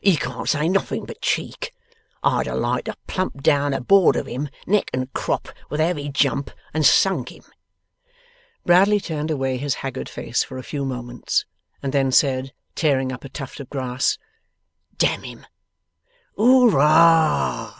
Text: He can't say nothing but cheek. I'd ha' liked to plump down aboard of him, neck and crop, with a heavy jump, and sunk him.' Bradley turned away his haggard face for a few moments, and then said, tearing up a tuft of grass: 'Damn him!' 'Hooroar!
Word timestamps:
He 0.00 0.16
can't 0.16 0.48
say 0.48 0.68
nothing 0.68 1.04
but 1.04 1.20
cheek. 1.20 1.74
I'd 2.22 2.46
ha' 2.46 2.52
liked 2.54 2.84
to 2.86 2.94
plump 3.08 3.42
down 3.42 3.74
aboard 3.74 4.14
of 4.14 4.26
him, 4.26 4.48
neck 4.64 4.88
and 4.94 5.12
crop, 5.12 5.48
with 5.68 5.80
a 5.80 5.84
heavy 5.86 6.08
jump, 6.08 6.52
and 6.72 6.86
sunk 6.86 7.32
him.' 7.32 7.42
Bradley 8.64 9.00
turned 9.00 9.32
away 9.32 9.56
his 9.56 9.74
haggard 9.82 10.08
face 10.08 10.44
for 10.44 10.58
a 10.58 10.62
few 10.62 10.84
moments, 10.84 11.44
and 11.82 11.92
then 11.92 12.12
said, 12.12 12.52
tearing 12.76 13.10
up 13.10 13.24
a 13.24 13.28
tuft 13.28 13.58
of 13.58 13.68
grass: 13.68 14.16
'Damn 14.96 15.24
him!' 15.24 15.46
'Hooroar! 16.36 17.68